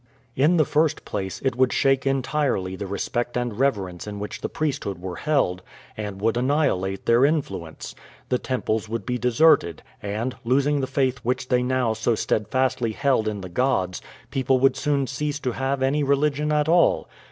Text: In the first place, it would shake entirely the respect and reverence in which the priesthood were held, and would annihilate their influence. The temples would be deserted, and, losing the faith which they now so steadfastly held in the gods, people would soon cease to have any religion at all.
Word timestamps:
In 0.35 0.57
the 0.57 0.65
first 0.65 1.05
place, 1.05 1.39
it 1.45 1.55
would 1.55 1.71
shake 1.71 2.07
entirely 2.07 2.75
the 2.75 2.87
respect 2.87 3.37
and 3.37 3.59
reverence 3.59 4.07
in 4.07 4.17
which 4.17 4.41
the 4.41 4.49
priesthood 4.49 4.99
were 4.99 5.17
held, 5.17 5.61
and 5.95 6.19
would 6.19 6.37
annihilate 6.37 7.05
their 7.05 7.23
influence. 7.23 7.93
The 8.29 8.39
temples 8.39 8.89
would 8.89 9.05
be 9.05 9.19
deserted, 9.19 9.83
and, 10.01 10.35
losing 10.43 10.81
the 10.81 10.87
faith 10.87 11.19
which 11.19 11.49
they 11.49 11.61
now 11.61 11.93
so 11.93 12.15
steadfastly 12.15 12.93
held 12.93 13.27
in 13.27 13.41
the 13.41 13.47
gods, 13.47 14.01
people 14.31 14.57
would 14.61 14.75
soon 14.75 15.05
cease 15.05 15.39
to 15.41 15.51
have 15.51 15.83
any 15.83 16.01
religion 16.01 16.51
at 16.51 16.67
all. 16.67 17.07